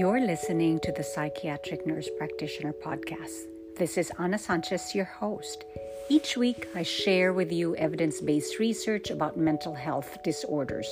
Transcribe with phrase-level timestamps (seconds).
[0.00, 3.44] You're listening to the Psychiatric Nurse Practitioner Podcast.
[3.76, 5.66] This is Ana Sanchez, your host.
[6.08, 10.88] Each week, I share with you evidence based research about mental health disorders.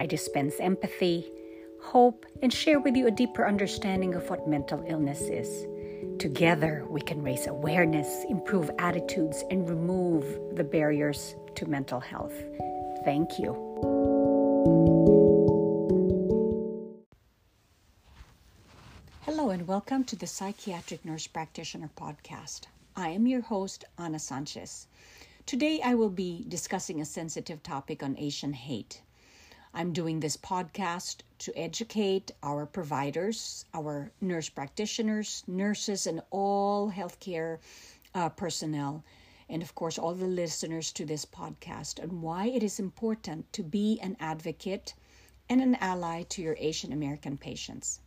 [0.00, 1.30] I dispense empathy,
[1.80, 5.64] hope, and share with you a deeper understanding of what mental illness is.
[6.18, 10.24] Together, we can raise awareness, improve attitudes, and remove
[10.56, 12.34] the barriers to mental health.
[13.04, 15.23] Thank you.
[19.26, 22.66] Hello, and welcome to the Psychiatric Nurse Practitioner Podcast.
[22.94, 24.86] I am your host, Ana Sanchez.
[25.46, 29.00] Today, I will be discussing a sensitive topic on Asian hate.
[29.72, 37.60] I'm doing this podcast to educate our providers, our nurse practitioners, nurses, and all healthcare
[38.14, 39.04] uh, personnel,
[39.48, 43.62] and of course, all the listeners to this podcast, on why it is important to
[43.62, 44.92] be an advocate
[45.48, 48.00] and an ally to your Asian American patients.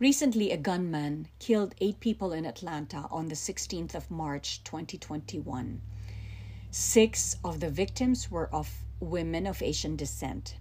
[0.00, 5.80] Recently, a gunman killed eight people in Atlanta on the 16th of March 2021.
[6.72, 10.56] Six of the victims were of women of Asian descent.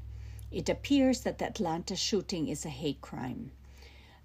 [0.51, 3.51] It appears that the Atlanta shooting is a hate crime.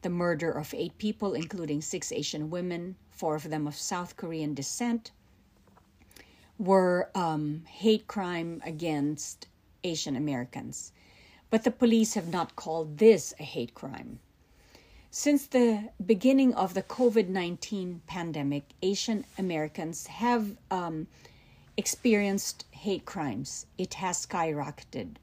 [0.03, 4.53] The murder of eight people, including six Asian women, four of them of South Korean
[4.53, 5.13] descent,
[6.59, 9.49] were um, hate crime against
[9.83, 10.93] Asian Americans.
[11.49, 14.21] But the police have not called this a hate crime.
[15.11, 21.07] Since the beginning of the COVID 19 pandemic, Asian Americans have um,
[21.79, 23.65] experienced hate crimes.
[23.79, 25.17] It has skyrocketed.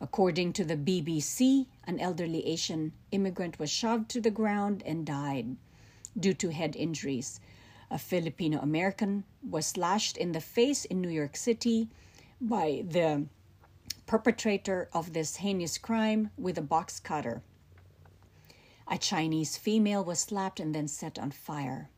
[0.00, 5.56] According to the BBC, an elderly Asian immigrant was shoved to the ground and died
[6.16, 7.40] due to head injuries.
[7.90, 11.88] A Filipino American was slashed in the face in New York City
[12.40, 13.26] by the
[14.06, 17.42] perpetrator of this heinous crime with a box cutter.
[18.90, 21.90] A Chinese female was slapped and then set on fire.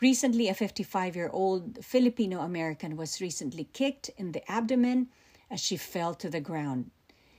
[0.00, 5.08] Recently, a 55 year old Filipino American was recently kicked in the abdomen
[5.50, 6.90] as she fell to the ground.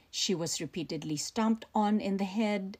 [0.09, 2.77] She was repeatedly stomped on in the head,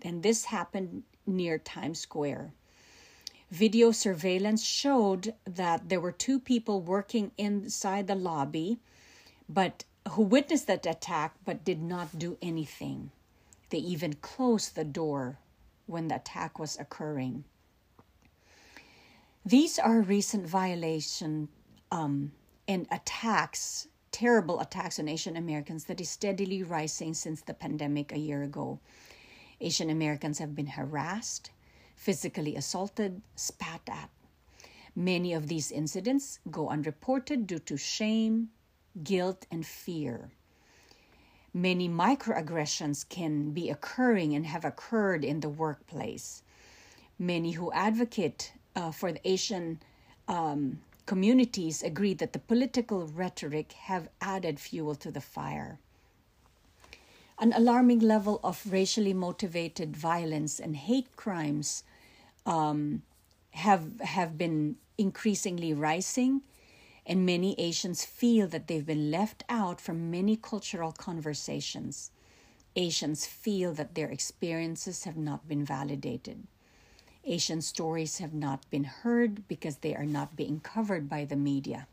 [0.00, 2.52] and this happened near Times Square.
[3.50, 8.78] Video surveillance showed that there were two people working inside the lobby,
[9.48, 13.10] but who witnessed that attack but did not do anything.
[13.70, 15.38] They even closed the door
[15.86, 17.44] when the attack was occurring.
[19.44, 21.48] These are recent violation
[21.90, 22.32] um,
[22.66, 28.18] and attacks, terrible attacks on Asian Americans that is steadily rising since the pandemic a
[28.18, 28.80] year ago.
[29.60, 31.50] Asian Americans have been harassed,
[31.94, 34.10] physically assaulted, spat at.
[34.96, 38.50] Many of these incidents go unreported due to shame,
[39.02, 40.30] guilt, and fear
[41.54, 46.42] many microaggressions can be occurring and have occurred in the workplace.
[47.18, 49.78] Many who advocate uh, for the Asian
[50.26, 55.78] um, communities agree that the political rhetoric have added fuel to the fire.
[57.38, 61.84] An alarming level of racially motivated violence and hate crimes
[62.46, 63.02] um,
[63.50, 66.42] have have been increasingly rising
[67.06, 72.10] and many Asians feel that they've been left out from many cultural conversations.
[72.76, 76.46] Asians feel that their experiences have not been validated.
[77.24, 81.86] Asian stories have not been heard because they are not being covered by the media.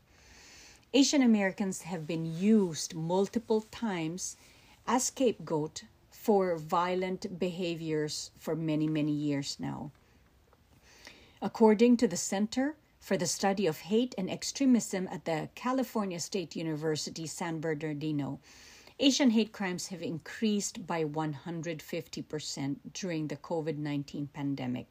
[0.94, 4.36] Asian Americans have been used multiple times
[4.86, 9.90] as scapegoat for violent behaviors for many, many years now.
[11.40, 16.54] According to the Center for the Study of Hate and Extremism at the California State
[16.54, 18.38] University, San Bernardino,
[19.00, 24.86] Asian hate crimes have increased by 150% during the COVID 19 pandemic.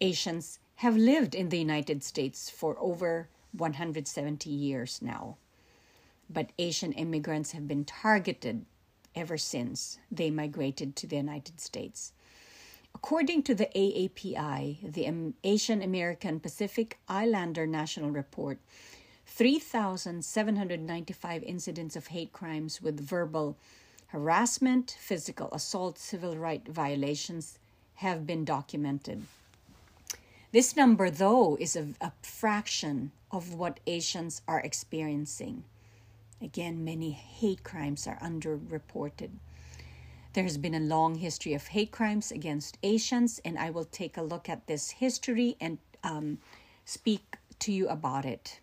[0.00, 5.36] Asians have lived in the United States for over 170 years now.
[6.30, 8.64] But Asian immigrants have been targeted
[9.14, 12.14] ever since they migrated to the United States.
[13.04, 18.60] According to the AAPI, the Asian American Pacific Islander National Report,
[19.26, 23.56] 3,795 incidents of hate crimes with verbal
[24.06, 27.58] harassment, physical assault, civil rights violations
[27.96, 29.22] have been documented.
[30.52, 35.64] This number, though, is a, a, fraction of what Asians are experiencing.
[36.40, 39.30] Again, many hate crimes are underreported.
[40.32, 44.16] There has been a long history of hate crimes against Asians, and I will take
[44.16, 46.38] a look at this history and um,
[46.86, 48.60] speak to you about it.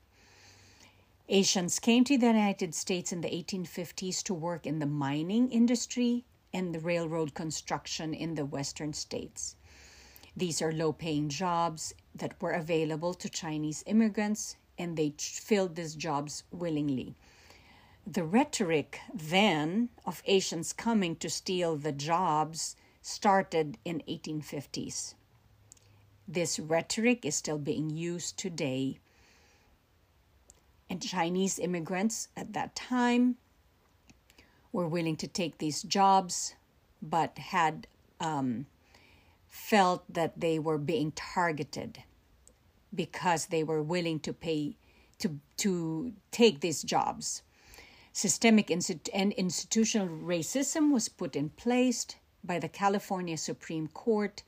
[1.27, 6.25] Asians came to the United States in the 1850s to work in the mining industry,
[6.51, 9.55] and the railroad construction in the western states.
[10.35, 15.93] These are low paying jobs that were available to Chinese immigrants, and they filled these
[15.93, 17.15] jobs willingly.
[18.07, 25.13] The rhetoric then of Asians coming to steal the jobs started in 1850s.
[26.27, 28.99] This rhetoric is still being used today.
[30.89, 33.37] And Chinese immigrants at that time
[34.71, 36.55] were willing to take these jobs,
[37.01, 37.87] but had
[38.19, 38.67] um,
[39.47, 42.03] felt that they were being targeted
[42.93, 44.75] because they were willing to pay
[45.19, 47.43] to to take these jobs.
[48.21, 52.05] Systemic and institutional racism was put in place
[52.43, 54.43] by the California Supreme Court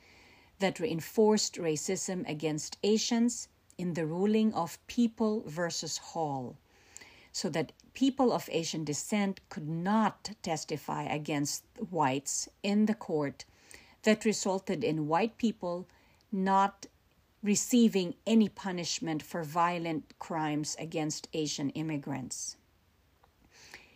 [0.59, 3.47] that reinforced racism against Asians
[3.77, 6.57] in the ruling of People versus Hall,
[7.31, 13.45] so that people of Asian descent could not testify against whites in the court
[14.03, 15.88] that resulted in white people
[16.29, 16.88] not
[17.41, 22.57] receiving any punishment for violent crimes against Asian immigrants.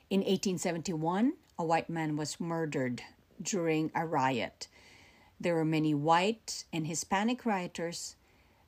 [0.09, 3.01] In 1871, a white man was murdered
[3.41, 4.67] during a riot.
[5.39, 8.15] There were many white and Hispanic rioters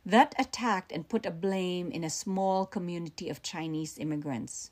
[0.06, 4.72] that attacked and put a blame in a small community of Chinese immigrants.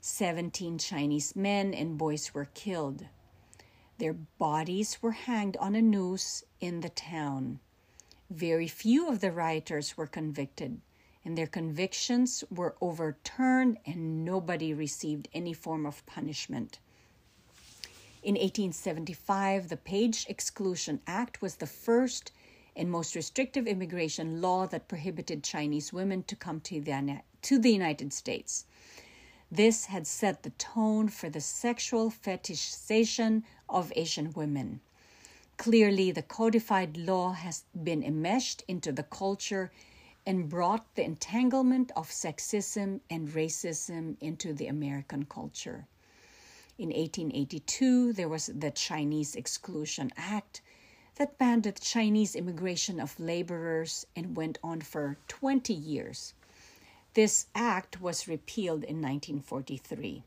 [0.00, 3.06] 17 Chinese men and boys were killed.
[3.98, 7.60] Their bodies were hanged on a noose in the town.
[8.30, 10.80] Very few of the rioters were convicted,
[11.24, 16.78] and their convictions were overturned, and nobody received any form of punishment.
[18.22, 22.32] In 1875, the Page Exclusion Act was the first
[22.74, 27.72] and most restrictive immigration law that prohibited Chinese women to come to the, to the
[27.72, 28.64] United States.
[29.50, 34.80] This had set the tone for the sexual fetishization of Asian women.
[35.56, 39.72] Clearly, the codified law has been enmeshed into the culture
[40.28, 45.86] and brought the entanglement of sexism and racism into the American culture.
[46.76, 50.60] In 1882, there was the Chinese Exclusion Act
[51.14, 56.34] that banned the Chinese immigration of laborers and went on for 20 years.
[57.14, 60.22] This act was repealed in 1943.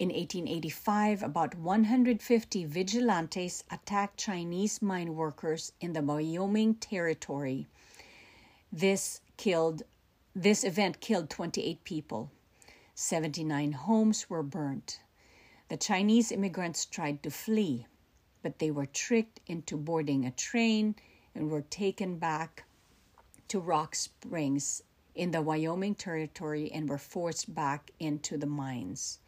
[0.00, 7.68] In 1885, about 150 vigilantes attacked Chinese mine workers in the Wyoming Territory.
[8.72, 9.82] This killed
[10.34, 12.30] this event killed 28 people.
[12.94, 15.00] 79 homes were burnt.
[15.68, 17.86] The Chinese immigrants tried to flee,
[18.42, 20.96] but they were tricked into boarding a train
[21.34, 22.64] and were taken back
[23.48, 24.82] to Rock Springs
[25.14, 29.18] in the Wyoming Territory and were forced back into the mines.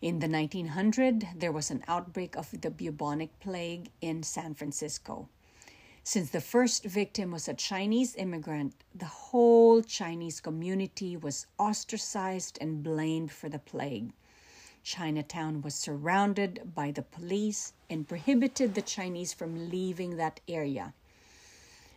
[0.00, 5.28] In the 1900, there was an outbreak of the bubonic plague in San Francisco.
[6.08, 12.80] Since the first victim was a Chinese immigrant, the whole Chinese community was ostracized and
[12.80, 14.12] blamed for the plague.
[14.84, 20.94] Chinatown was surrounded by the police and prohibited the Chinese from leaving that area.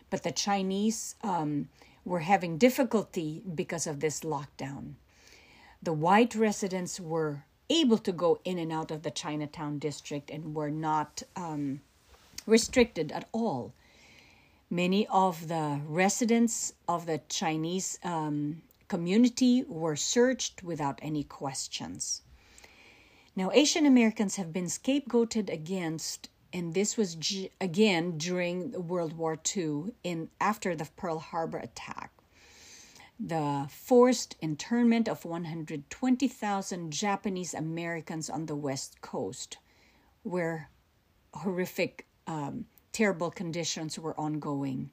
[0.09, 1.69] But the Chinese um,
[2.03, 4.93] were having difficulty because of this lockdown.
[5.83, 10.55] The white residents were able to go in and out of the Chinatown district and
[10.55, 11.81] were not um,
[12.47, 13.71] restricted at all.
[14.69, 22.21] Many of the residents of the Chinese um, community were searched without any questions.
[23.35, 29.37] Now, Asian Americans have been scapegoated against and this was g- again during World War
[29.55, 32.11] II in after the Pearl Harbor attack.
[33.19, 39.57] The forced internment of 120,000 Japanese Americans on the West Coast,
[40.23, 40.69] where
[41.33, 44.89] horrific, um, terrible conditions were ongoing.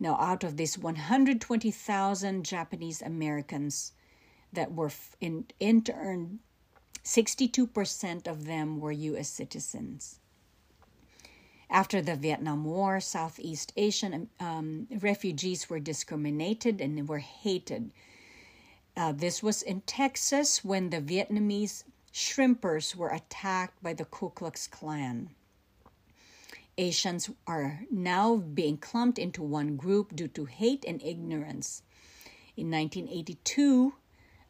[0.00, 3.92] Now, out of these 120,000 Japanese Americans
[4.52, 6.38] that were in, interned,
[7.04, 9.28] 62% of them were U.S.
[9.28, 10.20] citizens.
[11.70, 17.90] After the Vietnam War, Southeast Asian um, refugees were discriminated and they were hated.
[18.96, 24.66] Uh, this was in Texas when the Vietnamese shrimpers were attacked by the Ku Klux
[24.66, 25.30] Klan.
[26.78, 31.82] Asians are now being clumped into one group due to hate and ignorance.
[32.56, 33.94] In 1982,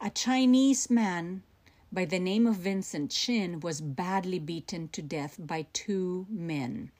[0.01, 1.43] a Chinese man
[1.91, 6.91] by the name of Vincent Chin was badly beaten to death by two men.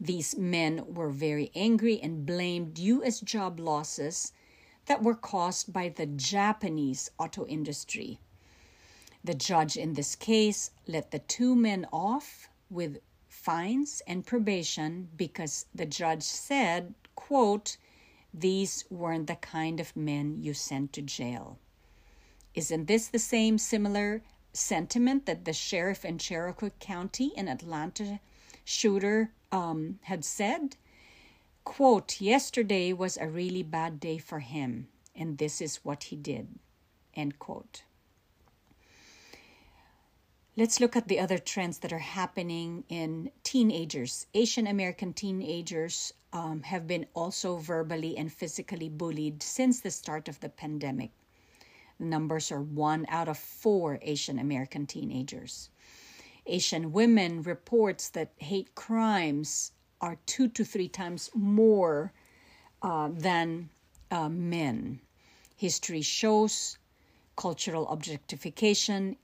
[0.00, 3.20] These men were very angry and blamed U.S.
[3.20, 4.32] job losses
[4.86, 8.18] that were caused by the Japanese auto industry.
[9.22, 12.98] The judge in this case let the two men off with
[13.46, 17.76] fines and probation because the judge said, quote,
[18.34, 21.56] these weren't the kind of men you sent to jail.
[22.54, 24.22] Isn't this the same similar
[24.52, 28.18] sentiment that the sheriff in Cherokee County in Atlanta
[28.64, 30.74] shooter um, had said?
[31.62, 36.48] Quote, yesterday was a really bad day for him, and this is what he did.
[37.14, 37.84] End quote.
[40.58, 44.26] Let's look at the other trends that are happening in teenagers.
[44.32, 50.40] Asian American teenagers um, have been also verbally and physically bullied since the start of
[50.40, 51.10] the pandemic.
[51.98, 55.68] The numbers are one out of four Asian American teenagers.
[56.46, 62.14] Asian women reports that hate crimes are two to three times more
[62.80, 63.68] uh, than
[64.10, 65.00] uh, men.
[65.54, 66.78] History shows
[67.36, 69.16] cultural objectification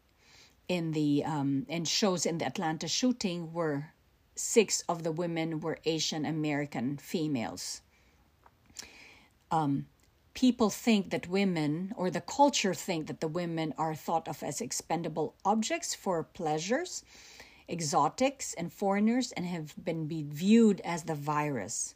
[0.69, 3.95] in the um, and shows in the Atlanta shooting where
[4.35, 7.83] six of the women were Asian American females.
[9.51, 9.87] Um,
[10.35, 14.61] people think that women or the culture think that the women are thought of as
[14.61, 17.05] expendable objects for pleasures
[17.69, 21.95] exotics and foreigners and have been viewed as the virus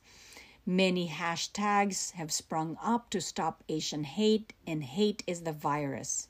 [0.64, 6.28] many hashtags have sprung up to stop asian hate and hate is the virus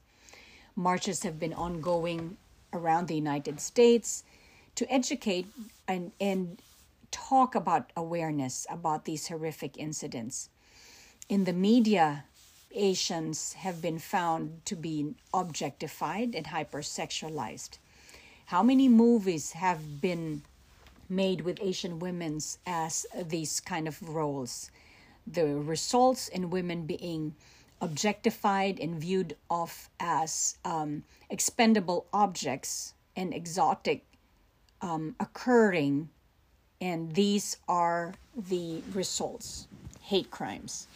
[0.76, 2.36] Marches have been ongoing
[2.72, 4.22] around the United States
[4.74, 5.46] to educate
[5.88, 6.60] and, and
[7.10, 10.50] talk about awareness about these horrific incidents.
[11.28, 12.24] In the media,
[12.74, 17.78] Asians have been found to be objectified and hypersexualized.
[18.46, 20.42] How many movies have been
[21.08, 24.70] made with Asian women as these kind of roles?
[25.26, 27.34] The results in women being
[27.80, 34.04] objectified and viewed of as um, expendable objects and exotic
[34.80, 36.08] um, occurring
[36.80, 39.66] and these are the results.
[40.02, 40.86] Hate crimes.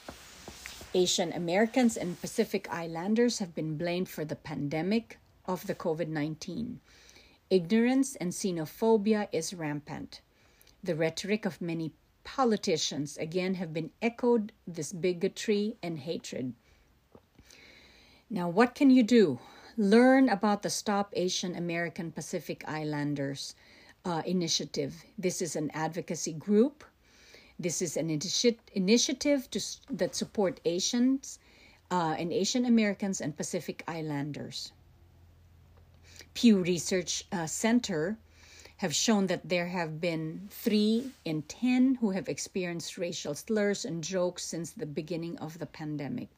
[0.94, 6.78] Asian americans and pacific islanders have been blamed for the pandemic of the covid-19
[7.50, 10.20] ignorance and xenophobia is rampant.
[10.84, 16.54] The rhetoric of many politicians again have been echoed this bigotry and hatred
[18.30, 19.40] now, what can you do?
[19.76, 23.54] Learn about the Stop Asian American Pacific Islanders
[24.04, 25.04] uh, initiative.
[25.18, 26.84] This is an advocacy group.
[27.58, 29.60] This is an initi- initiative to,
[29.90, 31.38] that support Asians
[31.90, 34.72] uh, and Asian Americans and Pacific Islanders.
[36.32, 38.16] Pew Research uh, Center
[38.76, 44.02] have shown that there have been three in ten who have experienced racial slurs and
[44.02, 46.28] jokes since the beginning of the pandemic.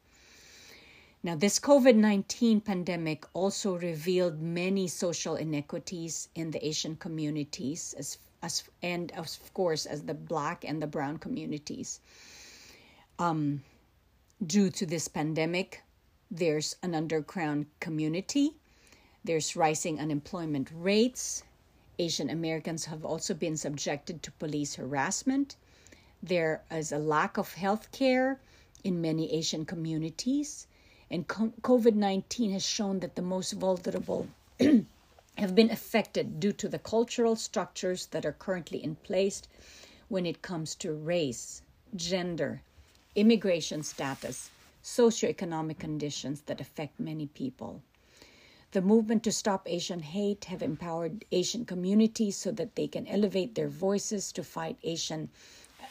[1.25, 8.19] Now, this COVID 19 pandemic also revealed many social inequities in the Asian communities, as,
[8.43, 12.01] as, and of course, as the Black and the Brown communities.
[13.21, 13.63] Um,
[14.45, 15.85] due to this pandemic,
[16.29, 18.57] there's an underground community,
[19.23, 21.45] there's rising unemployment rates.
[22.01, 25.55] Asian Americans have also been subjected to police harassment.
[26.21, 28.41] There is a lack of health care
[28.83, 30.67] in many Asian communities
[31.13, 34.29] and COVID 19 has shown that the most vulnerable
[35.37, 39.43] have been affected due to the cultural structures that are currently in place
[40.09, 41.61] when it comes to race,
[41.95, 42.63] gender,
[43.15, 44.49] immigration status,
[44.83, 47.83] socioeconomic conditions that affect many people.
[48.71, 53.55] The movement to stop Asian hate have empowered Asian communities so that they can elevate
[53.55, 55.29] their voices to fight Asian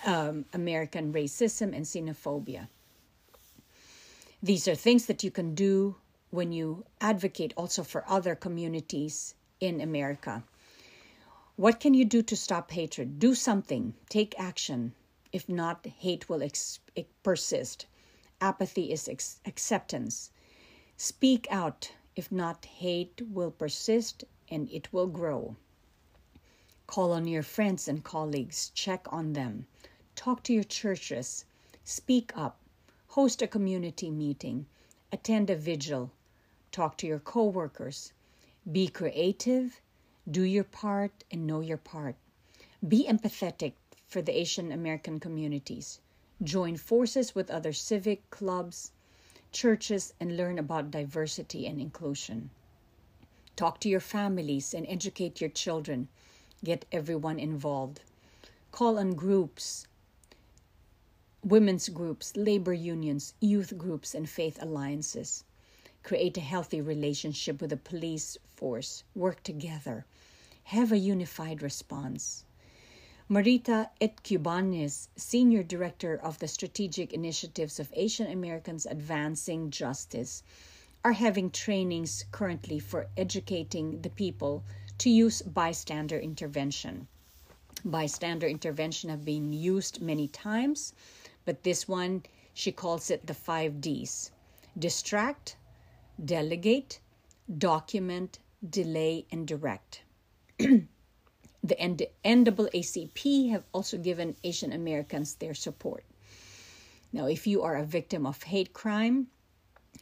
[0.03, 2.69] um, American racism and xenophobia.
[4.43, 5.97] These are things that you can do
[6.31, 10.43] when you advocate also for other communities in America.
[11.57, 13.19] What can you do to stop hatred?
[13.19, 14.95] Do something, take action.
[15.31, 16.79] If not, hate will ex-
[17.21, 17.85] persist.
[18.39, 20.31] Apathy is ex- acceptance.
[20.97, 21.91] Speak out.
[22.15, 25.55] If not, hate will persist and it will grow.
[26.87, 29.67] Call on your friends and colleagues, check on them.
[30.15, 31.45] Talk to your churches.
[31.83, 32.60] Speak up
[33.11, 34.65] host a community meeting,
[35.11, 36.09] attend a vigil,
[36.71, 38.13] talk to your coworkers,
[38.71, 39.81] be creative,
[40.29, 42.15] do your part, and know your part.
[42.87, 43.73] Be empathetic
[44.07, 45.99] for the Asian American communities.
[46.41, 48.93] Join forces with other civic clubs,
[49.51, 52.49] churches, and learn about diversity and inclusion.
[53.57, 56.07] Talk to your families and educate your children.
[56.63, 57.99] Get everyone involved.
[58.71, 59.85] Call on groups
[61.43, 65.43] women's groups, labor unions, youth groups, and faith alliances.
[66.03, 70.05] create a healthy relationship with the police force, work together,
[70.65, 72.43] have a unified response.
[73.29, 80.43] Marita Etcubañez, Senior Director of the Strategic Initiatives of Asian Americans Advancing Justice,
[81.03, 84.63] are having trainings currently for educating the people
[84.97, 87.07] to use bystander intervention.
[87.85, 90.93] Bystander intervention have been used many times,
[91.45, 94.31] but this one she calls it the 5 Ds.
[94.77, 95.55] Distract,
[96.23, 96.99] delegate,
[97.57, 100.01] document, delay and direct.
[100.57, 100.87] the
[102.25, 106.03] NAACP have also given Asian Americans their support.
[107.13, 109.27] Now, if you are a victim of hate crime,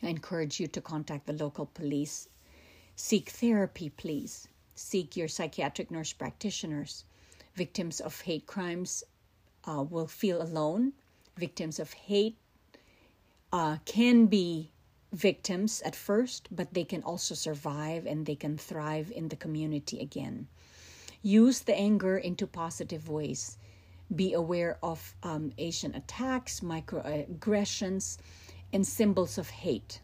[0.03, 2.29] I encourage you to contact the local police.
[2.95, 4.47] Seek therapy, please.
[4.75, 7.05] Seek your psychiatric nurse practitioners.
[7.55, 9.03] Victims of hate crimes
[9.67, 10.93] uh, will feel alone.
[11.39, 12.35] Victims of hate
[13.53, 14.71] uh, can be
[15.13, 20.01] victims at first, but they can also survive and they can thrive in the community
[20.01, 20.47] again.
[21.21, 23.57] Use the anger into positive ways.
[24.13, 28.17] Be aware of um, Asian attacks, microaggressions,
[28.73, 30.01] and symbols of hate.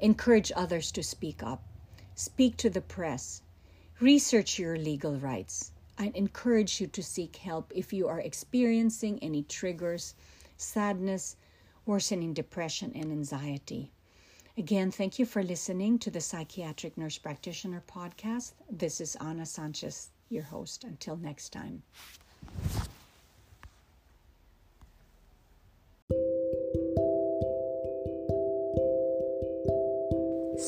[0.00, 1.62] Encourage others to speak up.
[2.14, 3.42] Speak to the press.
[4.00, 5.72] Research your legal rights.
[6.00, 10.14] I encourage you to seek help if you are experiencing any triggers,
[10.56, 11.36] sadness,
[11.86, 13.90] worsening depression and anxiety.
[14.56, 18.52] Again, thank you for listening to the Psychiatric Nurse Practitioner podcast.
[18.70, 20.84] This is Ana Sanchez, your host.
[20.84, 21.82] Until next time.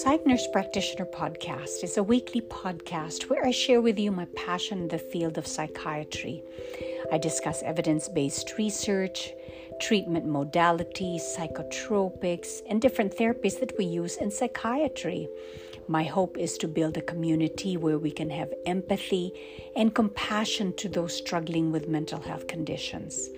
[0.03, 4.79] Psych Nurse Practitioner Podcast is a weekly podcast where I share with you my passion
[4.79, 6.43] in the field of psychiatry.
[7.13, 9.29] I discuss evidence based research,
[9.79, 15.29] treatment modalities, psychotropics, and different therapies that we use in psychiatry.
[15.87, 19.35] My hope is to build a community where we can have empathy
[19.77, 23.29] and compassion to those struggling with mental health conditions.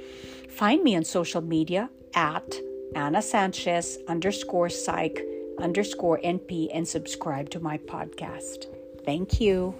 [0.49, 2.55] Find me on social media at
[2.95, 5.25] Ana Sanchez underscore psych
[5.59, 8.67] underscore NP and subscribe to my podcast.
[9.05, 9.75] Thank you.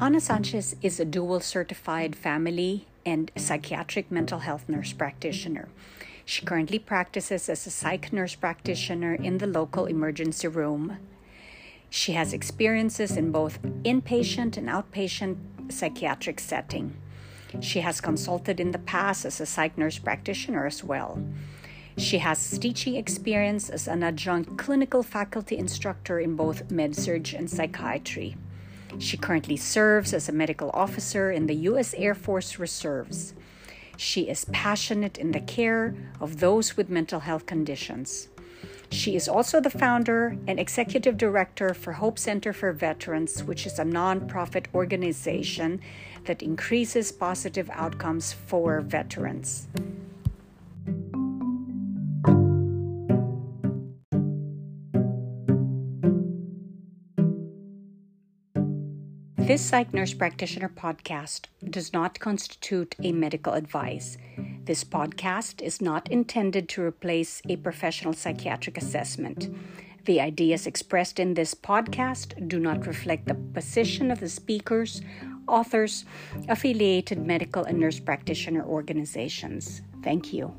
[0.00, 5.68] Ana Sanchez is a dual certified family and psychiatric mental health nurse practitioner.
[6.24, 10.98] She currently practices as a psych nurse practitioner in the local emergency room.
[11.90, 15.36] She has experiences in both inpatient and outpatient
[15.70, 16.96] psychiatric setting.
[17.60, 21.22] She has consulted in the past as a psych nurse practitioner as well.
[21.96, 28.36] She has teaching experience as an adjunct clinical faculty instructor in both med-surg and psychiatry.
[28.98, 31.94] She currently serves as a medical officer in the U.S.
[31.94, 33.34] Air Force Reserves.
[33.96, 38.28] She is passionate in the care of those with mental health conditions.
[38.90, 43.78] She is also the founder and executive director for Hope Center for Veterans, which is
[43.78, 45.80] a nonprofit organization
[46.24, 49.68] that increases positive outcomes for veterans.
[59.48, 64.18] This Psych Nurse Practitioner podcast does not constitute a medical advice.
[64.68, 69.48] This podcast is not intended to replace a professional psychiatric assessment.
[70.04, 75.00] The ideas expressed in this podcast do not reflect the position of the speakers,
[75.46, 76.04] authors,
[76.50, 79.80] affiliated medical and nurse practitioner organizations.
[80.02, 80.54] Thank you.